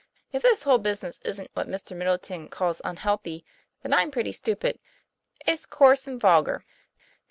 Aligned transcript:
"If 0.31 0.41
this 0.41 0.63
whole 0.63 0.79
business 0.79 1.19
isn't 1.23 1.51
what 1.53 1.67
Mr. 1.69 1.95
Middleton 1.95 2.49
calls 2.49 2.81
unhealthy, 2.83 3.45
then 3.83 3.93
I'm 3.93 4.09
pretty 4.09 4.31
stupid. 4.31 4.79
It's 5.45 5.67
coarse 5.67 6.07
and 6.07 6.19
vulgar." 6.19 6.65